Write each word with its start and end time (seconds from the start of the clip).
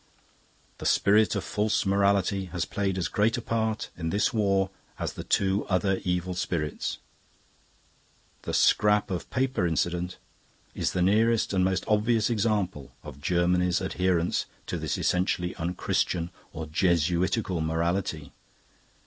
"The 0.79 0.87
spirit 0.87 1.35
of 1.35 1.43
False 1.43 1.85
Morality 1.85 2.45
has 2.45 2.65
played 2.65 2.97
as 2.97 3.07
great 3.07 3.37
a 3.37 3.41
part 3.43 3.91
in 3.95 4.09
this 4.09 4.33
war 4.33 4.71
as 4.97 5.13
the 5.13 5.23
two 5.23 5.63
other 5.69 6.01
evil 6.03 6.33
spirits. 6.33 6.97
The 8.41 8.51
Scrap 8.55 9.11
of 9.11 9.29
Paper 9.29 9.67
incident 9.67 10.17
is 10.73 10.93
the 10.93 11.03
nearest 11.03 11.53
and 11.53 11.63
most 11.63 11.83
obvious 11.87 12.31
example 12.31 12.93
of 13.03 13.21
Germany's 13.21 13.79
adherence 13.79 14.47
to 14.65 14.79
this 14.79 14.97
essentially 14.97 15.53
unchristian 15.57 16.31
or 16.51 16.65
Jesuitical 16.65 17.61
morality. 17.61 18.31